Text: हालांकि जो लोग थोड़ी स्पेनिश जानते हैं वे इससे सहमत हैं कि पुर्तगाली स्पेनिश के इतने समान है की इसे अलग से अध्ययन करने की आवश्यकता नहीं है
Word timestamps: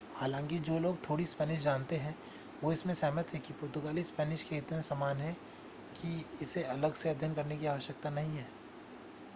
हालांकि 0.11 0.57
जो 0.59 0.77
लोग 0.79 0.95
थोड़ी 1.09 1.25
स्पेनिश 1.25 1.59
जानते 1.61 1.95
हैं 1.95 2.15
वे 2.63 2.73
इससे 2.73 2.93
सहमत 2.93 3.33
हैं 3.33 3.41
कि 3.41 3.53
पुर्तगाली 3.53 4.03
स्पेनिश 4.03 4.43
के 4.43 4.57
इतने 4.57 4.81
समान 4.81 5.17
है 5.17 5.33
की 5.95 6.25
इसे 6.41 6.63
अलग 6.69 6.93
से 6.93 7.09
अध्ययन 7.09 7.33
करने 7.35 7.57
की 7.57 7.65
आवश्यकता 7.67 8.09
नहीं 8.09 8.37
है 8.37 8.47